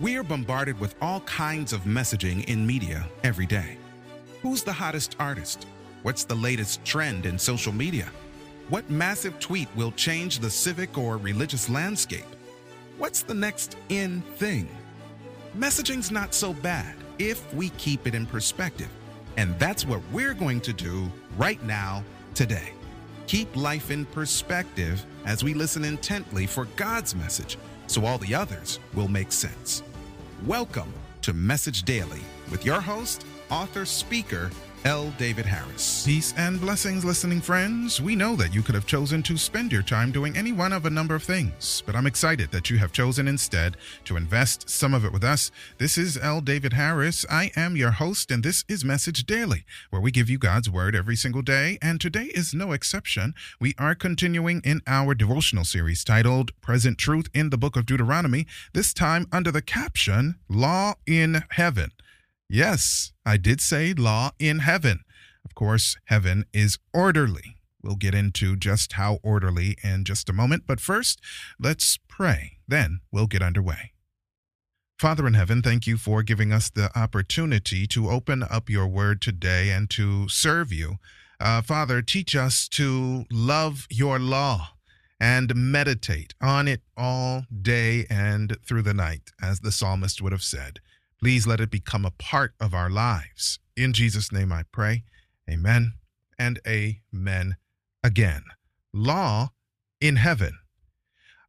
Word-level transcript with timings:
We 0.00 0.16
are 0.16 0.22
bombarded 0.22 0.78
with 0.78 0.94
all 1.02 1.22
kinds 1.22 1.72
of 1.72 1.80
messaging 1.80 2.44
in 2.44 2.64
media 2.64 3.08
every 3.24 3.46
day. 3.46 3.78
Who's 4.42 4.62
the 4.62 4.72
hottest 4.72 5.16
artist? 5.18 5.66
What's 6.02 6.22
the 6.22 6.36
latest 6.36 6.84
trend 6.84 7.26
in 7.26 7.36
social 7.36 7.72
media? 7.72 8.08
What 8.68 8.88
massive 8.88 9.40
tweet 9.40 9.66
will 9.74 9.90
change 9.90 10.38
the 10.38 10.50
civic 10.50 10.96
or 10.96 11.16
religious 11.16 11.68
landscape? 11.68 12.26
What's 12.96 13.22
the 13.22 13.34
next 13.34 13.76
in 13.88 14.20
thing? 14.36 14.68
Messaging's 15.56 16.12
not 16.12 16.32
so 16.32 16.52
bad 16.52 16.94
if 17.18 17.52
we 17.52 17.70
keep 17.70 18.06
it 18.06 18.14
in 18.14 18.24
perspective. 18.24 18.90
And 19.36 19.58
that's 19.58 19.84
what 19.84 20.00
we're 20.12 20.34
going 20.34 20.60
to 20.60 20.72
do 20.72 21.10
right 21.36 21.60
now, 21.64 22.04
today. 22.34 22.72
Keep 23.26 23.56
life 23.56 23.90
in 23.90 24.06
perspective 24.06 25.04
as 25.26 25.42
we 25.42 25.54
listen 25.54 25.84
intently 25.84 26.46
for 26.46 26.66
God's 26.76 27.16
message 27.16 27.58
so 27.88 28.04
all 28.04 28.18
the 28.18 28.34
others 28.34 28.78
will 28.94 29.08
make 29.08 29.32
sense. 29.32 29.82
Welcome 30.46 30.94
to 31.22 31.32
Message 31.32 31.82
Daily 31.82 32.20
with 32.48 32.64
your 32.64 32.80
host, 32.80 33.26
author, 33.50 33.84
speaker, 33.84 34.52
L. 34.84 35.12
David 35.18 35.46
Harris. 35.46 36.04
Peace 36.06 36.32
and 36.36 36.60
blessings, 36.60 37.04
listening 37.04 37.40
friends. 37.40 38.00
We 38.00 38.14
know 38.14 38.36
that 38.36 38.54
you 38.54 38.62
could 38.62 38.74
have 38.74 38.86
chosen 38.86 39.22
to 39.24 39.36
spend 39.36 39.72
your 39.72 39.82
time 39.82 40.12
doing 40.12 40.36
any 40.36 40.52
one 40.52 40.72
of 40.72 40.86
a 40.86 40.90
number 40.90 41.14
of 41.14 41.22
things, 41.22 41.82
but 41.84 41.96
I'm 41.96 42.06
excited 42.06 42.50
that 42.52 42.70
you 42.70 42.78
have 42.78 42.92
chosen 42.92 43.28
instead 43.28 43.76
to 44.04 44.16
invest 44.16 44.70
some 44.70 44.94
of 44.94 45.04
it 45.04 45.12
with 45.12 45.24
us. 45.24 45.50
This 45.78 45.98
is 45.98 46.16
L. 46.16 46.40
David 46.40 46.74
Harris. 46.74 47.26
I 47.28 47.50
am 47.56 47.76
your 47.76 47.90
host, 47.90 48.30
and 48.30 48.42
this 48.42 48.64
is 48.68 48.84
Message 48.84 49.24
Daily, 49.24 49.64
where 49.90 50.02
we 50.02 50.10
give 50.10 50.30
you 50.30 50.38
God's 50.38 50.70
Word 50.70 50.94
every 50.94 51.16
single 51.16 51.42
day, 51.42 51.78
and 51.82 52.00
today 52.00 52.30
is 52.34 52.54
no 52.54 52.72
exception. 52.72 53.34
We 53.60 53.74
are 53.78 53.94
continuing 53.94 54.60
in 54.64 54.82
our 54.86 55.14
devotional 55.14 55.64
series 55.64 56.04
titled 56.04 56.58
Present 56.60 56.98
Truth 56.98 57.28
in 57.34 57.50
the 57.50 57.58
Book 57.58 57.76
of 57.76 57.86
Deuteronomy, 57.86 58.46
this 58.72 58.94
time 58.94 59.26
under 59.32 59.50
the 59.50 59.62
caption 59.62 60.36
Law 60.48 60.94
in 61.06 61.42
Heaven. 61.50 61.90
Yes, 62.48 63.12
I 63.26 63.36
did 63.36 63.60
say 63.60 63.92
law 63.92 64.30
in 64.38 64.60
heaven. 64.60 65.00
Of 65.44 65.54
course, 65.54 65.96
heaven 66.06 66.46
is 66.52 66.78
orderly. 66.94 67.56
We'll 67.82 67.96
get 67.96 68.14
into 68.14 68.56
just 68.56 68.94
how 68.94 69.18
orderly 69.22 69.76
in 69.84 70.04
just 70.04 70.28
a 70.28 70.32
moment, 70.32 70.64
but 70.66 70.80
first, 70.80 71.20
let's 71.60 71.98
pray. 72.08 72.58
Then 72.66 73.00
we'll 73.12 73.26
get 73.26 73.42
underway. 73.42 73.92
Father 74.98 75.26
in 75.26 75.34
heaven, 75.34 75.62
thank 75.62 75.86
you 75.86 75.96
for 75.96 76.22
giving 76.22 76.52
us 76.52 76.70
the 76.70 76.90
opportunity 76.98 77.86
to 77.86 78.10
open 78.10 78.42
up 78.42 78.68
your 78.68 78.88
word 78.88 79.20
today 79.20 79.70
and 79.70 79.88
to 79.90 80.28
serve 80.28 80.72
you. 80.72 80.96
Uh, 81.38 81.62
Father, 81.62 82.02
teach 82.02 82.34
us 82.34 82.66
to 82.68 83.24
love 83.30 83.86
your 83.90 84.18
law 84.18 84.70
and 85.20 85.54
meditate 85.54 86.34
on 86.40 86.66
it 86.66 86.80
all 86.96 87.44
day 87.62 88.06
and 88.10 88.56
through 88.66 88.82
the 88.82 88.94
night, 88.94 89.30
as 89.40 89.60
the 89.60 89.70
psalmist 89.70 90.20
would 90.20 90.32
have 90.32 90.42
said. 90.42 90.80
Please 91.20 91.46
let 91.46 91.60
it 91.60 91.70
become 91.70 92.04
a 92.04 92.12
part 92.12 92.54
of 92.60 92.74
our 92.74 92.88
lives. 92.88 93.58
In 93.76 93.92
Jesus' 93.92 94.32
name 94.32 94.52
I 94.52 94.64
pray. 94.72 95.02
Amen 95.50 95.94
and 96.38 96.60
amen 96.66 97.56
again. 98.04 98.44
Law 98.92 99.50
in 100.00 100.16
heaven. 100.16 100.58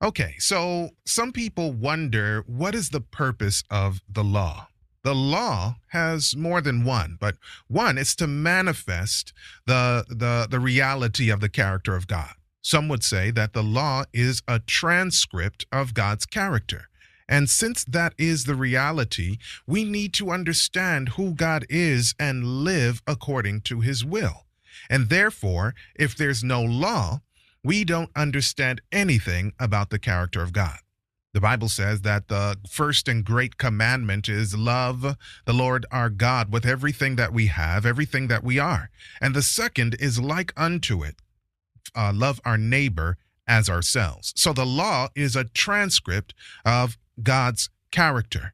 Okay, 0.02 0.36
so 0.40 0.92
some 1.06 1.32
people 1.32 1.72
wonder 1.72 2.44
what 2.48 2.74
is 2.74 2.90
the 2.90 3.02
purpose 3.02 3.64
of 3.70 4.00
the 4.10 4.24
law? 4.24 4.68
The 5.04 5.16
law 5.16 5.76
has 5.90 6.36
more 6.36 6.62
than 6.62 6.84
one, 6.84 7.18
but 7.20 7.36
one 7.68 7.98
is 7.98 8.16
to 8.16 8.28
manifest 8.28 9.34
the, 9.66 10.06
the, 10.10 10.48
the 10.50 10.60
reality 10.60 11.30
of 11.30 11.42
the 11.42 11.50
character 11.50 11.96
of 11.96 12.08
God. 12.08 12.32
Some 12.62 12.88
would 12.90 13.04
say 13.04 13.32
that 13.32 13.54
the 13.54 13.64
law 13.64 14.04
is 14.14 14.42
a 14.48 14.60
transcript 14.60 15.66
of 15.72 15.94
God's 15.94 16.26
character. 16.26 16.90
And 17.30 17.50
since 17.50 17.86
that 17.86 18.14
is 18.18 18.44
the 18.44 18.56
reality, 18.56 19.38
we 19.68 19.86
need 19.86 20.14
to 20.16 20.32
understand 20.32 21.10
who 21.10 21.36
God 21.36 21.66
is 21.70 22.16
and 22.20 22.64
live 22.66 23.02
according 23.06 23.62
to 23.62 23.82
his 23.82 24.04
will. 24.04 24.48
And 24.90 25.10
therefore, 25.10 25.76
if 25.96 26.18
there's 26.18 26.44
no 26.44 26.64
law, 26.64 27.22
we 27.64 27.84
don't 27.84 28.10
understand 28.16 28.82
anything 28.92 29.54
about 29.60 29.92
the 29.92 30.00
character 30.00 30.42
of 30.42 30.54
God. 30.54 30.80
The 31.34 31.42
Bible 31.42 31.70
says 31.70 32.02
that 32.02 32.28
the 32.28 32.58
first 32.68 33.08
and 33.08 33.24
great 33.24 33.58
commandment 33.58 34.28
is 34.28 34.58
love 34.58 35.16
the 35.46 35.54
Lord 35.54 35.86
our 35.92 36.10
God 36.10 36.52
with 36.52 36.66
everything 36.66 37.18
that 37.18 37.32
we 37.32 37.46
have, 37.48 37.86
everything 37.86 38.28
that 38.30 38.44
we 38.44 38.58
are. 38.58 38.90
And 39.22 39.36
the 39.36 39.44
second 39.44 39.96
is 40.00 40.20
like 40.20 40.52
unto 40.58 41.04
it 41.04 41.18
uh, 41.96 42.12
love 42.16 42.42
our 42.44 42.58
neighbor 42.58 43.18
as 43.48 43.70
ourselves. 43.70 44.34
So 44.36 44.54
the 44.54 44.66
law 44.66 45.10
is 45.16 45.36
a 45.36 45.44
transcript 45.44 46.34
of 46.66 46.98
God's 47.24 47.70
character. 47.92 48.54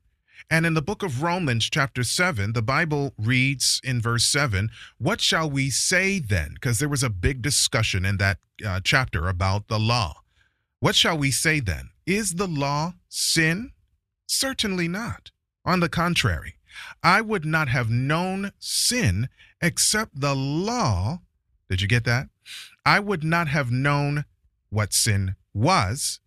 And 0.50 0.66
in 0.66 0.76
the 0.76 0.82
book 0.82 1.02
of 1.02 1.24
Romans, 1.24 1.70
chapter 1.70 2.04
7, 2.04 2.54
the 2.54 2.62
Bible 2.62 3.14
reads 3.18 3.82
in 3.84 4.00
verse 4.02 4.26
7, 4.26 4.70
What 5.00 5.20
shall 5.20 5.50
we 5.50 5.72
say 5.72 6.20
then? 6.20 6.54
Because 6.54 6.78
there 6.80 6.90
was 6.90 7.02
a 7.02 7.10
big 7.10 7.42
discussion 7.42 8.06
in 8.06 8.18
that 8.18 8.38
uh, 8.66 8.80
chapter 8.84 9.28
about 9.28 9.68
the 9.68 9.80
law. 9.80 10.22
What 10.80 10.96
shall 10.96 11.18
we 11.18 11.32
say 11.32 11.60
then? 11.60 11.90
Is 12.06 12.36
the 12.36 12.48
law 12.48 12.94
sin? 13.10 13.72
Certainly 14.28 14.88
not. 14.88 15.32
On 15.66 15.80
the 15.80 15.90
contrary, 15.90 16.56
I 17.02 17.22
would 17.22 17.46
not 17.46 17.70
have 17.70 17.90
known 17.90 18.52
sin 18.60 19.30
except 19.62 20.20
the 20.22 20.36
law. 20.36 21.22
Did 21.70 21.82
you 21.82 21.88
get 21.88 22.04
that? 22.04 22.28
I 22.86 23.00
would 23.00 23.24
not 23.24 23.48
have 23.48 23.72
known 23.72 24.26
what 24.70 24.94
sin 24.94 25.36
was 25.56 26.20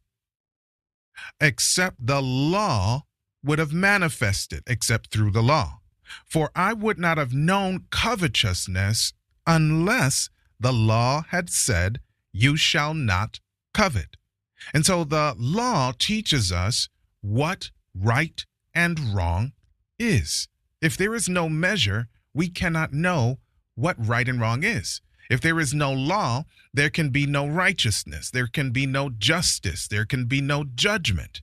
except 1.41 2.07
the 2.07 2.23
law 2.23 3.05
would 3.43 3.59
have 3.59 3.73
manifested, 3.73 4.63
except 4.67 5.11
through 5.11 5.31
the 5.31 5.43
law. 5.43 5.81
For 6.25 6.51
I 6.55 6.73
would 6.73 6.99
not 6.99 7.19
have 7.19 7.35
known 7.35 7.87
covetousness 7.91 9.13
unless 9.47 10.31
the 10.59 10.73
law 10.73 11.25
had 11.29 11.51
said, 11.51 12.01
You 12.33 12.57
shall 12.57 12.95
not 12.95 13.41
covet. 13.73 14.17
And 14.75 14.85
so 14.85 15.05
the 15.05 15.35
law 15.39 15.93
teaches 15.99 16.51
us 16.51 16.89
what 17.21 17.71
right 17.95 18.45
and 18.75 19.15
wrong 19.15 19.53
is. 19.99 20.49
If 20.81 20.97
there 20.97 21.15
is 21.15 21.29
no 21.29 21.49
measure, 21.49 22.09
we 22.35 22.49
cannot 22.49 22.93
know 22.93 23.39
what 23.75 23.97
right 23.99 24.29
and 24.29 24.41
wrong 24.41 24.63
is. 24.63 25.01
If 25.29 25.41
there 25.41 25.61
is 25.61 25.75
no 25.75 25.93
law, 25.93 26.45
there 26.73 26.91
can 26.91 27.11
be 27.11 27.27
no 27.27 27.47
righteousness, 27.47 28.31
there 28.31 28.47
can 28.47 28.71
be 28.71 28.87
no 28.87 29.11
justice, 29.11 29.87
there 29.87 30.07
can 30.07 30.25
be 30.25 30.41
no 30.41 30.65
judgment. 30.65 31.43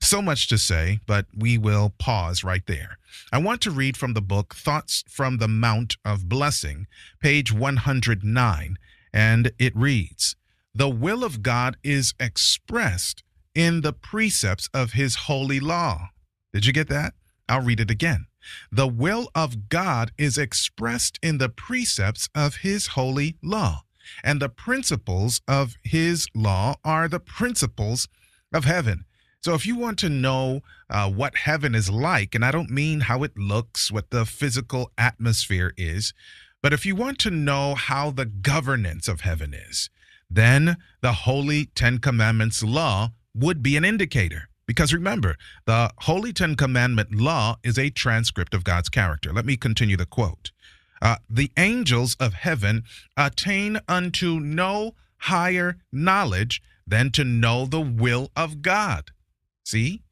So 0.00 0.20
much 0.20 0.48
to 0.48 0.58
say, 0.58 1.00
but 1.06 1.26
we 1.34 1.56
will 1.56 1.94
pause 1.98 2.44
right 2.44 2.66
there. 2.66 2.98
I 3.32 3.38
want 3.38 3.60
to 3.62 3.70
read 3.70 3.96
from 3.96 4.12
the 4.12 4.20
book 4.20 4.54
Thoughts 4.54 5.04
from 5.08 5.38
the 5.38 5.48
Mount 5.48 5.96
of 6.04 6.28
Blessing, 6.28 6.86
page 7.20 7.52
109, 7.52 8.78
and 9.12 9.52
it 9.58 9.76
reads 9.76 10.36
The 10.74 10.90
will 10.90 11.24
of 11.24 11.42
God 11.42 11.76
is 11.82 12.14
expressed 12.20 13.22
in 13.54 13.80
the 13.80 13.92
precepts 13.92 14.68
of 14.74 14.92
his 14.92 15.14
holy 15.14 15.60
law. 15.60 16.10
Did 16.52 16.66
you 16.66 16.72
get 16.72 16.88
that? 16.88 17.14
I'll 17.48 17.62
read 17.62 17.80
it 17.80 17.90
again. 17.90 18.26
The 18.70 18.86
will 18.86 19.30
of 19.34 19.68
God 19.68 20.12
is 20.18 20.38
expressed 20.38 21.18
in 21.22 21.38
the 21.38 21.48
precepts 21.48 22.28
of 22.34 22.56
his 22.56 22.88
holy 22.88 23.36
law, 23.42 23.84
and 24.22 24.40
the 24.40 24.48
principles 24.48 25.40
of 25.48 25.76
his 25.82 26.26
law 26.34 26.76
are 26.84 27.08
the 27.08 27.20
principles 27.20 28.08
of 28.52 28.64
heaven. 28.64 29.04
So, 29.42 29.54
if 29.54 29.66
you 29.66 29.76
want 29.76 29.98
to 29.98 30.08
know 30.08 30.62
uh, 30.88 31.10
what 31.10 31.36
heaven 31.36 31.74
is 31.74 31.90
like, 31.90 32.34
and 32.34 32.44
I 32.44 32.50
don't 32.50 32.70
mean 32.70 33.00
how 33.00 33.22
it 33.22 33.36
looks, 33.36 33.92
what 33.92 34.10
the 34.10 34.24
physical 34.24 34.90
atmosphere 34.96 35.74
is, 35.76 36.14
but 36.62 36.72
if 36.72 36.86
you 36.86 36.96
want 36.96 37.18
to 37.20 37.30
know 37.30 37.74
how 37.74 38.10
the 38.10 38.24
governance 38.24 39.06
of 39.06 39.20
heaven 39.20 39.52
is, 39.52 39.90
then 40.30 40.78
the 41.02 41.12
Holy 41.12 41.66
Ten 41.66 41.98
Commandments 41.98 42.62
law 42.62 43.10
would 43.34 43.62
be 43.62 43.76
an 43.76 43.84
indicator. 43.84 44.48
Because 44.66 44.94
remember, 44.94 45.36
the 45.66 45.90
Holy 45.98 46.32
Ten 46.32 46.54
Commandment 46.56 47.14
law 47.14 47.56
is 47.62 47.78
a 47.78 47.90
transcript 47.90 48.54
of 48.54 48.64
God's 48.64 48.88
character. 48.88 49.32
Let 49.32 49.44
me 49.44 49.56
continue 49.56 49.96
the 49.96 50.06
quote. 50.06 50.52
Uh, 51.02 51.16
the 51.28 51.50
angels 51.56 52.16
of 52.18 52.32
heaven 52.32 52.84
attain 53.16 53.80
unto 53.88 54.40
no 54.40 54.94
higher 55.18 55.76
knowledge 55.92 56.62
than 56.86 57.10
to 57.10 57.24
know 57.24 57.66
the 57.66 57.80
will 57.80 58.30
of 58.36 58.62
God. 58.62 59.10
See? 59.64 60.03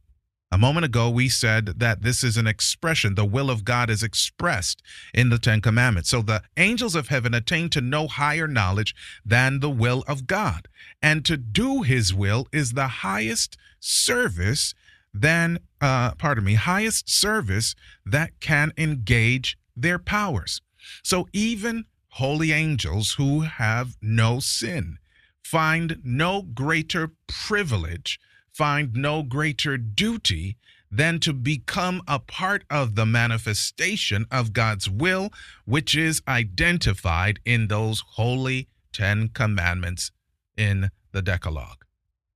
A 0.52 0.58
moment 0.58 0.84
ago, 0.84 1.08
we 1.08 1.30
said 1.30 1.64
that 1.78 2.02
this 2.02 2.22
is 2.22 2.36
an 2.36 2.46
expression. 2.46 3.14
The 3.14 3.24
will 3.24 3.48
of 3.48 3.64
God 3.64 3.88
is 3.88 4.02
expressed 4.02 4.82
in 5.14 5.30
the 5.30 5.38
Ten 5.38 5.62
Commandments. 5.62 6.10
So 6.10 6.20
the 6.20 6.42
angels 6.58 6.94
of 6.94 7.08
heaven 7.08 7.32
attain 7.32 7.70
to 7.70 7.80
no 7.80 8.06
higher 8.06 8.46
knowledge 8.46 8.94
than 9.24 9.60
the 9.60 9.70
will 9.70 10.04
of 10.06 10.26
God. 10.26 10.68
And 11.00 11.24
to 11.24 11.38
do 11.38 11.80
his 11.80 12.12
will 12.12 12.48
is 12.52 12.74
the 12.74 12.88
highest 12.88 13.56
service 13.80 14.74
than, 15.14 15.58
uh, 15.80 16.16
pardon 16.16 16.44
me, 16.44 16.54
highest 16.54 17.08
service 17.08 17.74
that 18.04 18.38
can 18.40 18.74
engage 18.76 19.56
their 19.74 19.98
powers. 19.98 20.60
So 21.02 21.28
even 21.32 21.86
holy 22.10 22.52
angels 22.52 23.12
who 23.12 23.40
have 23.40 23.96
no 24.02 24.38
sin 24.38 24.98
find 25.42 25.98
no 26.04 26.42
greater 26.42 27.12
privilege 27.26 28.20
find 28.52 28.94
no 28.94 29.22
greater 29.22 29.76
duty 29.76 30.56
than 30.90 31.18
to 31.20 31.32
become 31.32 32.02
a 32.06 32.18
part 32.18 32.64
of 32.68 32.94
the 32.94 33.06
manifestation 33.06 34.26
of 34.30 34.52
God's 34.52 34.90
will, 34.90 35.32
which 35.64 35.96
is 35.96 36.20
identified 36.28 37.40
in 37.46 37.68
those 37.68 38.00
holy 38.00 38.68
Ten 38.92 39.28
Commandments 39.28 40.10
in 40.56 40.90
the 41.12 41.22
Decalogue. 41.22 41.81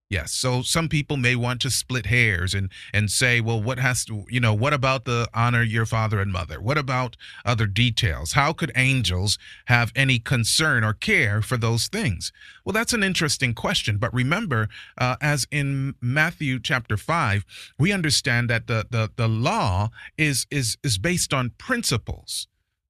Yes. 0.09 0.33
So 0.33 0.63
some 0.63 0.89
people 0.89 1.17
may 1.17 1.35
want 1.35 1.61
to 1.63 1.71
split 1.71 2.07
hairs 2.07 2.55
and 2.55 2.71
and 2.93 3.11
say, 3.11 3.41
well, 3.41 3.61
what 3.61 3.81
has 3.81 4.05
to, 4.05 4.25
you 4.29 4.39
know, 4.39 4.55
what 4.55 4.73
about 4.73 5.05
the 5.05 5.29
honor 5.35 5.65
your 5.65 5.85
father 5.85 6.21
and 6.21 6.33
mother? 6.33 6.61
What 6.61 6.79
about 6.79 7.17
other 7.45 7.67
details? 7.67 8.33
How 8.35 8.53
could 8.53 8.71
angels 8.77 9.37
have 9.65 9.91
any 9.97 10.21
concern 10.21 10.85
or 10.85 10.93
care 10.93 11.43
for 11.43 11.57
those 11.57 11.89
things? 11.89 12.31
Well, 12.65 12.73
that's 12.73 12.93
an 12.93 13.03
interesting 13.03 13.53
question. 13.53 13.99
But 13.99 14.15
remember, 14.15 14.69
uh, 14.97 15.17
as 15.21 15.49
in 15.51 15.97
Matthew 16.01 16.61
chapter 16.61 16.97
five, 16.97 17.45
we 17.77 17.91
understand 17.93 18.49
that 18.49 18.69
the 18.69 18.87
the 18.89 19.11
the 19.17 19.29
law 19.29 19.91
is 20.17 20.47
is 20.53 20.79
is 20.85 20.99
based 20.99 21.35
on 21.35 21.51
principles. 21.59 22.47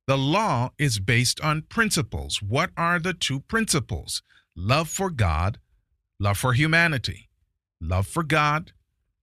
The 0.07 0.19
law 0.19 0.71
is 0.79 0.99
based 0.99 1.41
on 1.41 1.63
principles. 1.63 2.43
What 2.43 2.71
are 2.77 2.99
the 2.99 3.15
two 3.15 3.41
principles? 3.41 4.23
Love 4.55 4.89
for 4.89 5.11
God 5.11 5.59
love 6.19 6.39
for 6.39 6.53
humanity, 6.53 7.29
love 7.81 8.07
for 8.07 8.23
God, 8.23 8.73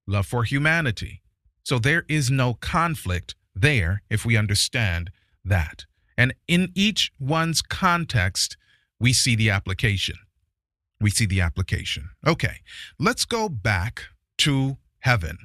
love 0.06 0.26
for 0.26 0.44
humanity. 0.44 1.22
So 1.62 1.78
there 1.78 2.04
is 2.08 2.30
no 2.30 2.54
conflict 2.54 3.34
there 3.54 4.02
if 4.10 4.24
we 4.24 4.36
understand 4.36 5.10
that. 5.44 5.86
And 6.16 6.34
in 6.46 6.70
each 6.74 7.10
one's 7.18 7.62
context, 7.62 8.56
we 9.00 9.12
see 9.12 9.34
the 9.34 9.50
application. 9.50 10.16
We 11.00 11.10
see 11.10 11.26
the 11.26 11.40
application. 11.40 12.10
Okay, 12.26 12.60
let's 12.98 13.24
go 13.24 13.48
back 13.48 14.04
to 14.38 14.78
heaven. 15.00 15.38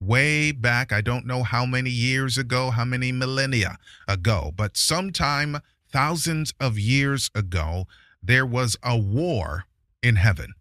Way 0.00 0.52
back, 0.52 0.92
I 0.92 1.00
don't 1.00 1.26
know 1.26 1.42
how 1.42 1.66
many 1.66 1.90
years 1.90 2.36
ago, 2.36 2.70
how 2.70 2.84
many 2.84 3.12
millennia 3.12 3.78
ago, 4.08 4.52
but 4.54 4.76
sometime 4.76 5.60
thousands 5.90 6.52
of 6.60 6.78
years 6.78 7.30
ago, 7.34 7.86
there 8.22 8.46
was 8.46 8.76
a 8.82 8.98
war 8.98 9.64
in 10.02 10.16
heaven. 10.16 10.54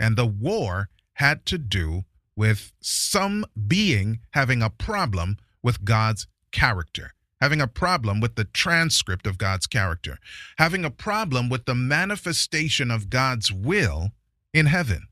And 0.00 0.16
the 0.16 0.26
war 0.26 0.88
had 1.14 1.46
to 1.46 1.58
do 1.58 2.04
with 2.34 2.72
some 2.80 3.44
being 3.68 4.20
having 4.30 4.62
a 4.62 4.70
problem 4.70 5.36
with 5.62 5.84
God's 5.84 6.26
character, 6.52 7.12
having 7.40 7.60
a 7.60 7.66
problem 7.66 8.18
with 8.18 8.34
the 8.34 8.44
transcript 8.44 9.26
of 9.26 9.36
God's 9.36 9.66
character, 9.66 10.18
having 10.56 10.84
a 10.84 10.90
problem 10.90 11.50
with 11.50 11.66
the 11.66 11.74
manifestation 11.74 12.90
of 12.90 13.10
God's 13.10 13.52
will 13.52 14.12
in 14.54 14.66
heaven. 14.66 15.06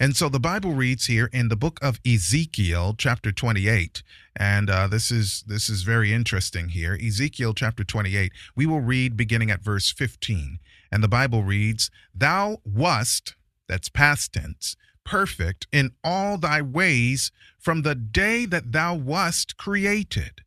And 0.00 0.16
so 0.16 0.30
the 0.30 0.40
Bible 0.40 0.72
reads 0.72 1.06
here 1.06 1.28
in 1.32 1.48
the 1.48 1.56
book 1.56 1.78
of 1.82 2.00
Ezekiel, 2.06 2.94
chapter 2.96 3.32
28, 3.32 4.02
and 4.34 4.70
uh, 4.70 4.86
this 4.86 5.10
is 5.10 5.44
this 5.46 5.68
is 5.68 5.82
very 5.82 6.12
interesting 6.12 6.70
here. 6.70 6.98
Ezekiel 7.04 7.52
chapter 7.52 7.84
28. 7.84 8.32
We 8.56 8.64
will 8.64 8.80
read 8.80 9.16
beginning 9.16 9.50
at 9.50 9.62
verse 9.62 9.92
15, 9.92 10.58
and 10.90 11.02
the 11.02 11.08
Bible 11.08 11.42
reads, 11.42 11.90
"Thou 12.14 12.62
wast." 12.64 13.34
That's 13.72 13.88
past 13.88 14.34
tense, 14.34 14.76
perfect 15.02 15.66
in 15.72 15.92
all 16.04 16.36
thy 16.36 16.60
ways 16.60 17.32
from 17.58 17.80
the 17.80 17.94
day 17.94 18.44
that 18.44 18.72
thou 18.72 18.94
wast 18.94 19.56
created, 19.56 20.42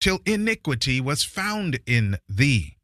till 0.00 0.20
iniquity 0.24 1.00
was 1.00 1.24
found 1.24 1.80
in 1.84 2.16
thee. 2.28 2.76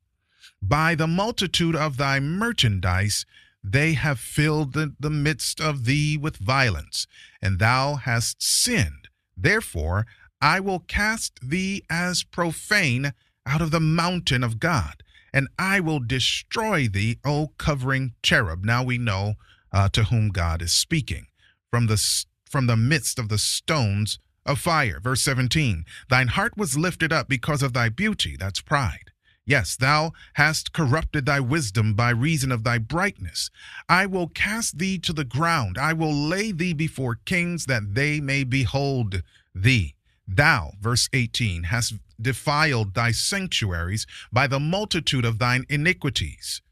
By 0.61 0.97
the 0.97 1.07
multitude 1.07 1.77
of 1.77 1.99
thy 1.99 2.19
merchandise, 2.19 3.25
they 3.63 3.93
have 3.93 4.19
filled 4.19 4.73
the, 4.73 4.97
the 4.99 5.09
midst 5.09 5.61
of 5.61 5.85
thee 5.85 6.17
with 6.17 6.37
violence, 6.39 7.07
and 7.41 7.61
thou 7.61 7.95
hast 7.95 8.43
sinned. 8.43 9.07
Therefore, 9.37 10.05
I 10.41 10.59
will 10.59 10.81
cast 10.81 11.39
thee 11.49 11.85
as 11.89 12.25
profane 12.25 13.13
out 13.47 13.63
of 13.63 13.71
the 13.71 13.79
mountain 13.79 14.43
of 14.43 14.59
God 14.59 15.04
and 15.35 15.49
I 15.59 15.81
will 15.81 15.99
destroy 15.99 16.87
thee, 16.87 17.19
O 17.25 17.51
covering 17.59 18.15
cherub. 18.23 18.65
Now 18.65 18.85
we 18.85 18.97
know 18.97 19.35
uh, 19.73 19.89
to 19.91 20.05
whom 20.05 20.29
God 20.29 20.63
is 20.63 20.73
speaking 20.73 21.27
from 21.71 21.89
the 21.89 22.25
from 22.49 22.69
the 22.69 22.77
midst 22.77 23.19
of 23.19 23.29
the 23.29 23.37
stones 23.37 24.21
of 24.47 24.61
fire. 24.61 25.01
Verse 25.01 25.23
17. 25.23 25.85
Thine 26.09 26.29
heart 26.29 26.57
was 26.57 26.79
lifted 26.79 27.13
up 27.13 27.29
because 27.29 27.65
of 27.65 27.73
thy 27.73 27.89
beauty. 27.89 28.37
That's 28.39 28.61
pride. 28.61 29.11
Yes, 29.45 29.77
thou 29.77 30.13
hast 30.35 30.73
corrupted 30.73 31.27
thy 31.27 31.41
wisdom 31.41 31.95
by 31.95 32.11
reason 32.11 32.53
of 32.53 32.63
thy 32.63 32.79
brightness. 32.79 33.51
I 33.89 34.07
will 34.07 34.29
cast 34.29 34.79
thee 34.79 34.99
to 35.01 35.13
the 35.13 35.25
ground. 35.25 35.77
I 35.77 35.93
will 35.93 36.15
lay 36.15 36.53
thee 36.53 36.73
before 36.73 37.19
kings 37.27 37.67
that 37.67 37.95
they 37.95 38.21
may 38.21 38.45
behold 38.45 39.23
thee. 39.53 39.94
Thou, 40.27 40.73
verse 40.81 41.09
18, 41.13 41.65
hast 41.65 41.95
defiled 42.21 42.95
thy 42.95 43.11
sanctuaries 43.11 44.07
by 44.33 44.47
the 44.47 44.61
multitude 44.61 45.25
of 45.25 45.39
thine 45.39 45.67
iniquities, 45.69 46.63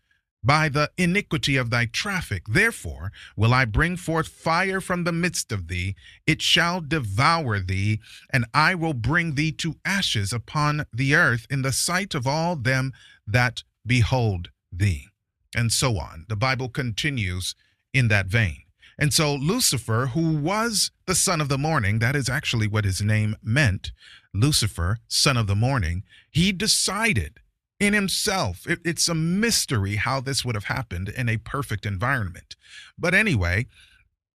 by 0.42 0.68
the 0.68 0.90
iniquity 0.96 1.56
of 1.56 1.70
thy 1.70 1.86
traffic. 1.86 2.44
Therefore 2.48 3.12
will 3.36 3.52
I 3.52 3.64
bring 3.64 3.96
forth 3.96 4.28
fire 4.28 4.80
from 4.80 5.04
the 5.04 5.12
midst 5.12 5.52
of 5.52 5.68
thee, 5.68 5.94
it 6.26 6.40
shall 6.40 6.80
devour 6.80 7.60
thee, 7.60 8.00
and 8.32 8.46
I 8.54 8.74
will 8.74 8.94
bring 8.94 9.34
thee 9.34 9.52
to 9.52 9.76
ashes 9.84 10.32
upon 10.32 10.86
the 10.92 11.14
earth 11.14 11.46
in 11.50 11.62
the 11.62 11.72
sight 11.72 12.14
of 12.14 12.26
all 12.26 12.56
them 12.56 12.92
that 13.26 13.62
behold 13.86 14.50
thee. 14.72 15.08
And 15.54 15.70
so 15.70 15.98
on. 15.98 16.24
The 16.28 16.36
Bible 16.36 16.70
continues 16.70 17.54
in 17.92 18.08
that 18.08 18.26
vein. 18.26 18.61
And 18.98 19.12
so 19.12 19.34
Lucifer, 19.34 20.10
who 20.14 20.36
was 20.36 20.90
the 21.06 21.14
son 21.14 21.40
of 21.40 21.48
the 21.48 21.58
morning, 21.58 21.98
that 21.98 22.16
is 22.16 22.28
actually 22.28 22.68
what 22.68 22.84
his 22.84 23.00
name 23.00 23.36
meant, 23.42 23.92
Lucifer, 24.34 24.98
son 25.08 25.36
of 25.36 25.46
the 25.46 25.56
morning, 25.56 26.04
he 26.30 26.52
decided 26.52 27.40
in 27.80 27.94
himself. 27.94 28.66
It, 28.66 28.80
it's 28.84 29.08
a 29.08 29.14
mystery 29.14 29.96
how 29.96 30.20
this 30.20 30.44
would 30.44 30.54
have 30.54 30.64
happened 30.64 31.08
in 31.08 31.28
a 31.28 31.36
perfect 31.36 31.84
environment. 31.84 32.54
But 32.98 33.14
anyway, 33.14 33.66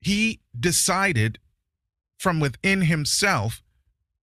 he 0.01 0.41
decided 0.59 1.39
from 2.17 2.39
within 2.39 2.81
himself 2.81 3.61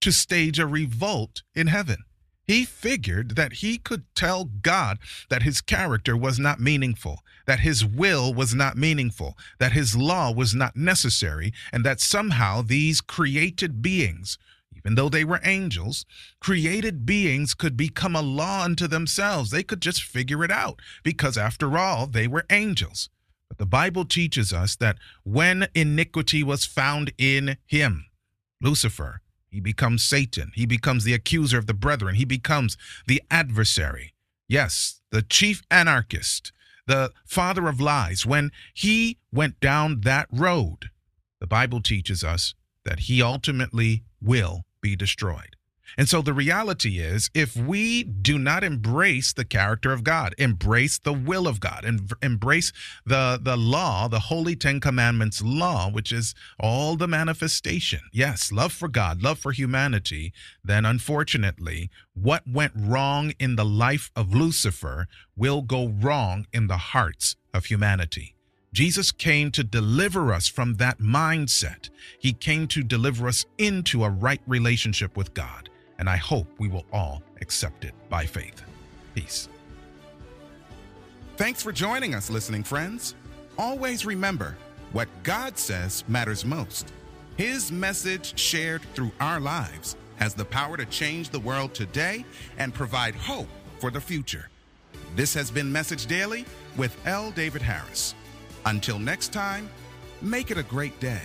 to 0.01 0.13
stage 0.13 0.59
a 0.59 0.67
revolt 0.67 1.43
in 1.55 1.69
heaven. 1.69 2.05
He 2.47 2.65
figured 2.65 3.37
that 3.37 3.55
he 3.55 3.79
could 3.79 4.05
tell 4.15 4.45
God 4.45 4.99
that 5.31 5.43
his 5.43 5.61
character 5.61 6.17
was 6.17 6.39
not 6.39 6.61
meaningful, 6.61 7.21
that 7.47 7.61
his 7.61 7.85
will 7.85 8.35
was 8.35 8.55
not 8.55 8.77
meaningful, 8.77 9.39
that 9.59 9.73
his 9.73 9.97
law 9.97 10.31
was 10.31 10.55
not 10.55 10.77
necessary, 10.77 11.53
and 11.73 11.85
that 11.85 12.01
somehow 12.01 12.61
these 12.61 13.01
created 13.01 13.81
beings, 13.81 14.37
even 14.77 14.95
though 14.95 15.09
they 15.09 15.25
were 15.25 15.41
angels, 15.43 16.05
created 16.39 17.07
beings 17.07 17.55
could 17.55 17.77
become 17.77 18.15
a 18.15 18.21
law 18.21 18.63
unto 18.63 18.87
themselves. 18.87 19.51
They 19.51 19.63
could 19.63 19.81
just 19.81 20.03
figure 20.03 20.45
it 20.45 20.51
out 20.51 20.81
because, 21.03 21.39
after 21.39 21.79
all, 21.79 22.07
they 22.07 22.29
were 22.29 22.45
angels. 22.51 23.09
But 23.49 23.57
the 23.57 23.67
Bible 23.67 24.05
teaches 24.05 24.53
us 24.53 24.77
that 24.77 24.99
when 25.23 25.69
iniquity 25.75 26.43
was 26.43 26.67
found 26.67 27.13
in 27.17 27.57
him, 27.67 28.07
Lucifer, 28.61 29.21
he 29.55 29.61
becomes 29.61 30.05
Satan. 30.05 30.51
He 30.53 30.67
becomes 30.67 31.05
the 31.05 31.15
accuser 31.15 31.57
of 31.57 31.69
the 31.69 31.75
brethren. 31.75 32.17
He 32.17 32.25
becomes 32.25 32.77
the 33.07 33.23
adversary. 33.31 34.13
Yes, 34.49 35.01
the 35.13 35.23
chief 35.23 35.63
anarchist, 35.71 36.53
the 36.89 37.13
father 37.25 37.69
of 37.69 37.81
lies. 37.81 38.27
When 38.27 38.51
he 38.75 39.19
went 39.33 39.61
down 39.61 40.01
that 40.01 40.27
road, 40.33 40.91
the 41.41 41.47
Bible 41.47 41.81
teaches 41.81 42.25
us 42.25 42.55
that 42.85 43.01
he 43.01 43.23
ultimately 43.23 44.03
will 44.21 44.65
be 44.81 44.97
destroyed. 44.97 45.55
And 45.97 46.09
so 46.09 46.23
the 46.23 46.33
reality 46.33 46.99
is, 46.99 47.31
if 47.35 47.57
we 47.57 48.03
do 48.03 48.39
not 48.39 48.65
embrace 48.65 49.33
the 49.33 49.45
character 49.45 49.93
of 49.93 50.05
God, 50.05 50.35
embrace 50.39 50.99
the 50.99 51.13
will 51.13 51.47
of 51.47 51.61
God, 51.61 51.85
and 51.85 52.13
embrace 52.23 52.73
the, 53.07 53.39
the 53.41 53.57
law, 53.57 54.09
the 54.09 54.21
Holy 54.21 54.57
Ten 54.57 54.81
Commandments 54.81 55.43
law, 55.43 55.91
which 55.91 56.11
is 56.11 56.35
all 56.59 56.97
the 56.97 57.09
manifestation, 57.09 58.01
yes, 58.13 58.51
love 58.51 58.73
for 58.73 58.89
God, 58.89 59.23
love 59.23 59.39
for 59.39 59.53
humanity, 59.53 60.33
then 60.65 60.85
unfortunately, 60.85 61.91
what 62.15 62.43
went 62.47 62.73
wrong 62.77 63.33
in 63.39 63.57
the 63.57 63.65
life 63.65 64.11
of 64.17 64.35
Lucifer 64.35 65.07
will 65.37 65.63
go 65.63 65.89
wrong 65.89 66.47
in 66.53 66.67
the 66.67 66.77
hearts 66.77 67.37
of 67.53 67.67
humanity. 67.67 68.35
Jesus 68.73 69.13
came 69.13 69.53
to 69.53 69.63
deliver 69.63 70.33
us 70.33 70.49
from 70.49 70.75
that 70.75 70.99
mindset. 70.99 71.91
He 72.19 72.33
came 72.33 72.67
to 72.69 72.83
deliver 72.83 73.29
us 73.29 73.47
into 73.57 74.03
a 74.03 74.11
right 74.11 74.41
relationship 74.49 75.17
with 75.17 75.33
God 75.33 75.71
and 75.99 76.09
I 76.09 76.17
hope 76.17 76.47
we 76.59 76.69
will 76.69 76.85
all 76.93 77.23
accept 77.41 77.85
it 77.85 77.95
by 78.09 78.27
faith. 78.27 78.63
Peace. 79.15 79.49
Thanks 81.37 81.63
for 81.63 81.73
joining 81.73 82.15
us, 82.15 82.31
listening 82.31 82.63
friends. 82.63 83.15
Always 83.59 84.07
remember 84.07 84.57
what 84.93 85.09
God 85.23 85.59
says 85.59 86.05
matters 86.09 86.45
most. 86.45 86.93
His 87.37 87.73
message 87.73 88.39
shared 88.39 88.83
through 88.95 89.11
our 89.21 89.41
lives 89.41 89.97
has 90.17 90.35
the 90.35 90.45
power 90.45 90.77
to 90.77 90.85
change 90.87 91.31
the 91.31 91.41
world 91.41 91.75
today 91.75 92.25
and 92.59 92.73
provide 92.73 93.15
hope 93.15 93.49
for 93.81 93.91
the 93.91 94.01
future. 94.01 94.49
This 95.17 95.35
has 95.35 95.51
been 95.51 95.71
Message 95.71 96.07
Daily 96.07 96.45
with 96.77 96.97
L. 97.07 97.33
David 97.33 97.63
Harris. 97.63 98.15
Until 98.67 98.99
next 98.99 99.33
time, 99.33 99.69
make 100.23 100.51
it 100.51 100.59
a 100.59 100.63
great 100.63 100.99
day. 101.01 101.23